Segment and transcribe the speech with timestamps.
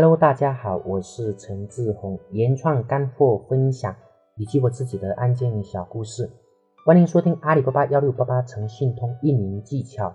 [0.00, 3.96] Hello，大家好，我是陈志宏，原创干货分享
[4.36, 6.30] 以及我自己的案件小故事，
[6.86, 10.14] 欢迎收听阿里巴巴幺六八八诚信通运营技巧。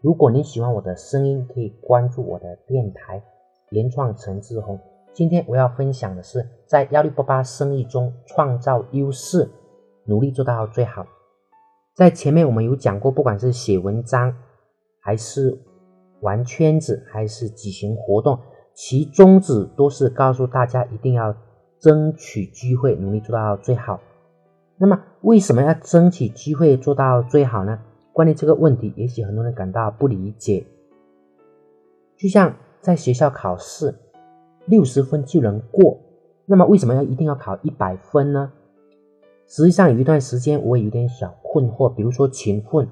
[0.00, 3.22] 如果您喜欢我的声音，可以关注我的电台
[3.68, 4.80] 原创陈志宏。
[5.12, 9.50] 今天我要分享的是，在幺六八八生意中创造优势，
[10.06, 11.06] 努力做到最好。
[11.94, 14.34] 在前面我们有讲过，不管是写文章，
[14.98, 15.60] 还是
[16.22, 18.38] 玩圈子，还是举行活动。
[18.74, 21.34] 其宗旨都是告诉大家一定要
[21.78, 24.00] 争取机会，努力做到最好。
[24.76, 27.78] 那么，为什么要争取机会做到最好呢？
[28.12, 30.66] 关于这个问题，也许很多人感到不理解。
[32.16, 33.94] 就像在学校考试，
[34.66, 35.98] 六十分就能过，
[36.46, 38.52] 那么为什么要一定要考一百分呢？
[39.46, 41.88] 实际上，有一段时间我也有点小困惑。
[41.88, 42.88] 比如说勤奋，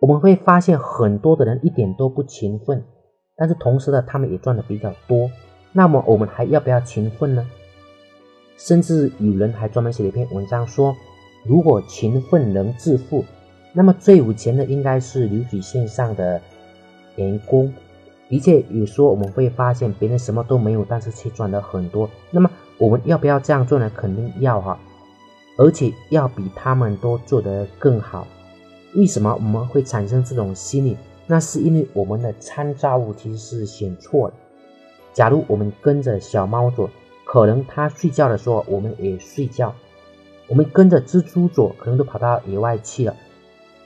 [0.00, 2.84] 我们会发现很多的人一点都不勤奋。
[3.36, 5.30] 但是同时呢，他们也赚的比较多。
[5.72, 7.46] 那么我们还要不要勤奋呢？
[8.56, 10.96] 甚至有人还专门写了一篇文章说，
[11.44, 13.24] 如果勤奋能致富，
[13.74, 16.40] 那么最有钱的应该是流水线上的
[17.16, 17.72] 员工。
[18.28, 22.08] 的确，有时候我们会发现别人什么都没有，但是却赚的很多。
[22.30, 23.90] 那么我们要不要这样做呢？
[23.94, 24.78] 肯定要哈，
[25.58, 28.26] 而且要比他们都做得更好。
[28.94, 30.96] 为什么我们会产生这种心理？
[31.26, 34.34] 那是因为我们的参照物其实是选错了。
[35.12, 36.88] 假如我们跟着小猫走，
[37.24, 39.74] 可能它睡觉的时候我们也睡觉；
[40.46, 43.16] 我们跟着蜘蛛走，可能都跑到野外去了。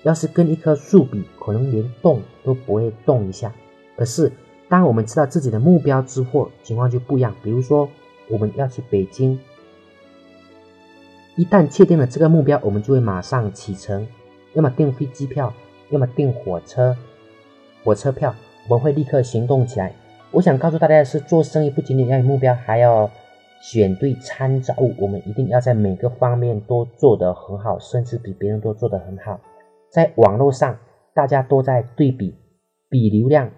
[0.03, 3.53] 要是跟一棵树比，可能连动都不会动一下。
[3.97, 4.33] 可是，
[4.69, 7.35] 当我们知道自己的目标之后，情况就不一样。
[7.43, 7.89] 比如说，
[8.29, 9.39] 我们要去北京，
[11.37, 14.07] 一旦确定了这个目标，我们就会马上启程，
[14.55, 15.53] 要么订飞机票，
[15.91, 16.97] 要么订火车。
[17.83, 18.35] 火车票，
[18.69, 19.93] 我们会立刻行动起来。
[20.33, 23.11] 我想告诉大家的是，做生意不仅仅要有目标，还要
[23.63, 24.95] 选对参照物。
[24.99, 29.41] 我们一定要在每个方面都做得很好，甚至比别人都做得很好。
[29.91, 30.79] 在网络上，
[31.15, 32.35] 大家都在对比，
[32.91, 33.51] 比流量，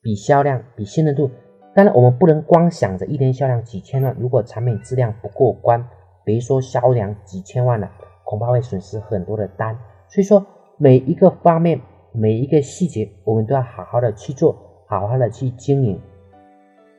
[0.00, 1.30] 比销量，比信任度。
[1.74, 5.84] 当然，我们不能光想着一天销量几千万，如果产品质量不过关，
[6.24, 7.90] 别说销量几千万了，
[8.24, 9.76] 恐怕会损失很多的单。
[10.08, 10.46] 所以说，
[10.78, 11.80] 每一个方面。
[12.12, 14.56] 每一个细节，我们都要好好的去做，
[14.86, 15.98] 好好的去经营。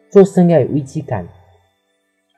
[0.10, 1.28] 做生意要有危机感，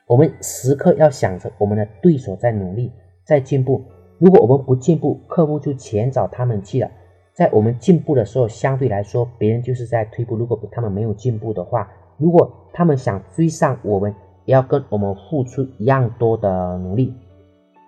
[0.06, 2.92] 我们时刻要想着我们的对手在努力，
[3.24, 3.82] 在进步。
[4.18, 6.90] 如果我们不进步，客户就前找他们去了。
[7.32, 10.36] 在我们进步的时候，相对来说，别人就是在退步。
[10.36, 14.14] 如果他们没有进步的话，如果他们想追上我们，
[14.44, 17.12] 也要跟我们付出一样多的努力。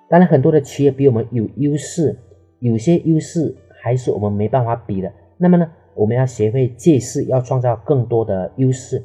[0.09, 2.17] 当然，很多的企业比我们有优势，
[2.61, 3.57] 有些优势。
[3.87, 5.13] 还是我们没办法比的。
[5.37, 9.01] 那么呢，我们要学会借势，要创造更多的优势。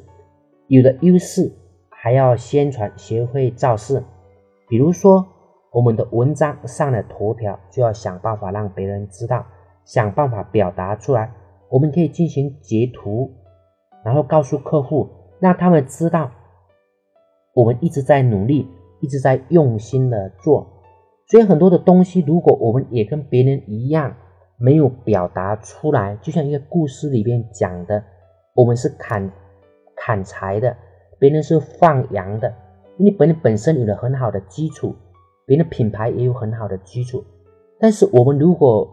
[0.66, 1.52] 有了优势，
[1.88, 4.02] 还要宣传，学会造势。
[4.66, 5.24] 比如说，
[5.70, 9.46] 我们的文章上了头条，就要想办法让别人知道，
[9.84, 11.32] 想办法表达出来。
[11.70, 13.30] 我们可以进行截图，
[14.04, 16.32] 然后告诉客户，让他们知道
[17.54, 18.66] 我们一直在努力，
[19.00, 20.66] 一直在用心的做。
[21.28, 24.16] 所以很多的东西，如果我们也跟别人一样，
[24.62, 28.04] 没有表达出来，就像一个故事里边讲的，
[28.54, 29.28] 我们是砍
[29.96, 30.76] 砍柴的，
[31.18, 32.54] 别人是放羊的。
[32.96, 34.94] 你本本身有了很好的基础，
[35.46, 37.24] 别人品牌也有很好的基础。
[37.80, 38.88] 但是我们如果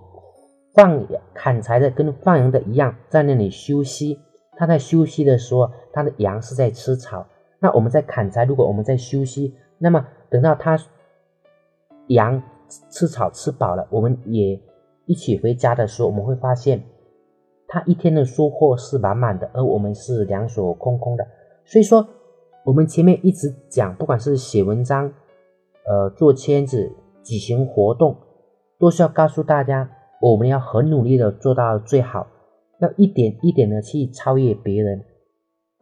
[0.73, 4.19] 放砍柴的跟放羊的一样，在那里休息，
[4.57, 7.27] 他在休息的时候，他的羊是在吃草。
[7.59, 10.79] 那我们在砍柴，如果我们在休息，那么等到他
[12.07, 12.41] 羊
[12.89, 14.59] 吃草吃饱了，我们也。
[15.09, 16.83] 一起回家的时候，我们会发现
[17.67, 21.25] 他一天的收获是满满的，而我们是两手空空的。
[21.65, 22.07] 所以说，
[22.63, 25.11] 我们前面一直讲，不管是写文章、
[25.87, 26.91] 呃做签子、
[27.23, 28.15] 举行活动，
[28.77, 29.89] 都是要告诉大家，
[30.21, 32.27] 我们要很努力的做到最好，
[32.79, 35.03] 要一点一点的去超越别人。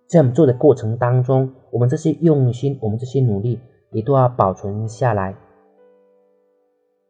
[0.08, 3.60] 在我们做的过程当中，我们这些用心，我们这些努力，
[3.92, 5.36] 也都要保存下来。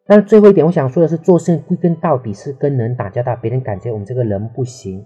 [0.08, 5.06] 但是最后一点，我想说的是，做生意归根到底是跟人打交道，别人感觉我们这个人不行，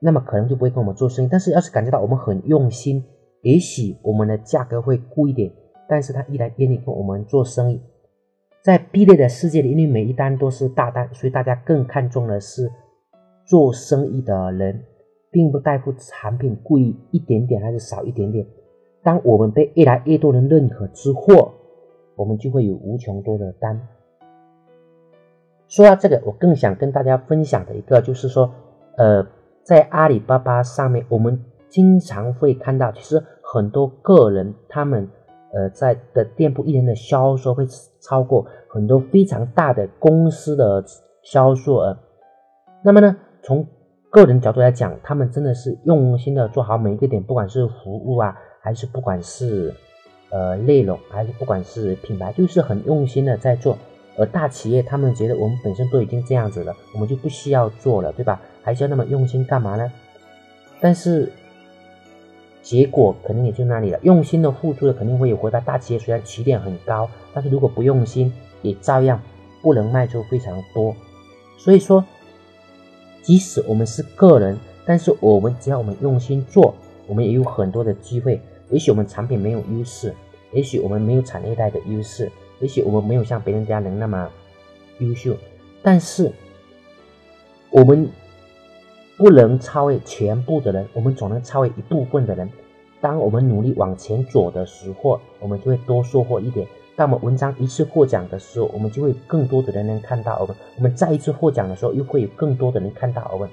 [0.00, 1.28] 那么可能就不会跟我们做生意。
[1.30, 3.04] 但是要是感觉到我们很用心，
[3.42, 5.52] 也许我们的价格会贵一点，
[5.86, 7.82] 但是他依然愿意跟我们做生意。
[8.62, 12.72] 在 B 类的世界里，因为每一单都是大单，所以大家更看重的是
[13.44, 14.84] 做生意的人，
[15.30, 18.46] 并不在乎产品贵一点点还是少一点点。
[19.02, 21.52] 当我们被越来越多人认可之后，
[22.16, 23.80] 我们就会有无穷多的单。
[25.68, 28.50] 说到这个，我更想跟大家分享的一个就是说，
[28.96, 29.26] 呃，
[29.62, 35.08] 在阿里巴巴上面，我们经常会看到，其实很多个人他们
[35.52, 37.66] 呃在的店铺一年的销售会
[38.00, 40.84] 超过很多非常大的公司的
[41.22, 41.98] 销售额。
[42.84, 43.66] 那么呢，从
[44.10, 49.74] 个人角度来讲，他们真的是用心的做好每一个点，不管是服务啊，还是不管是
[50.30, 53.76] 呃内容，还是不管是品牌，就是很用心的在做。
[54.16, 58.40] 而大企业他们觉得我们本身都已经这样子了，我们就不需要做了，对吧？
[58.62, 59.92] 还需要那么用心干嘛呢？
[60.80, 61.32] 但是
[62.62, 63.98] 结果肯定也就那里了。
[64.02, 65.60] 用心的付出的肯定会有回报。
[65.60, 68.32] 大企业虽然起点很高，但是如果不用心，
[68.62, 69.20] 也照样
[69.62, 70.94] 不能卖出非常多。
[71.58, 72.04] 所以说。
[73.22, 76.72] 即使我们是个人，但是我们只要我们用心做，
[77.08, 78.40] 我们也有很多的机会。
[78.70, 80.14] 也许我们产品没有优势，
[80.52, 82.30] 也许我们没有产业带的优势，
[82.60, 84.28] 也许我们没有像别人家能那么
[84.98, 85.36] 优秀，
[85.82, 86.32] 但是
[87.70, 88.08] 我们
[89.16, 92.50] 不能超越全部的人，我们总能超越一部分的人。
[93.00, 96.66] 当我们努力往前走的时候，我们就会多收获一点。
[96.96, 103.48] 当我们文章一次获奖的时候，我们就会更多的人能看到我们；我们再一次获奖的时候，又会有更多的人看到我们。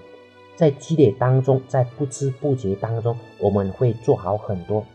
[0.56, 4.86] 在积累当中，在不知不觉当中，我们会做好很多。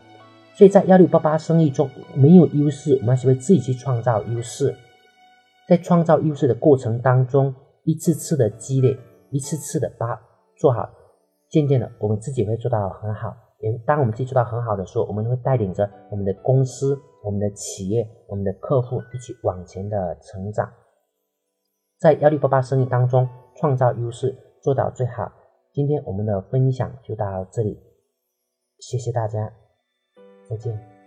[0.59, 4.75] 所以在幺六八八生意中，没有优势，我们学会自己去创造优势。
[5.69, 8.99] 在创造优势的过程当中，一次次的积累，
[9.31, 10.21] 一次次的把
[10.59, 10.91] 做好，
[11.49, 13.37] 渐渐的，我们自己会做到很好。
[13.61, 16.99] 也当我们自己做到很好的时候，我们会带领着我们的公司。
[17.25, 20.73] 我们的企业，我们的客户一起往前的成长，
[21.99, 25.31] 在幺六八八生意当中创造优势，做到最好。
[25.73, 27.79] 今天我们的分享就到这里，
[28.79, 29.53] 谢谢大家，
[30.49, 30.98] 再见。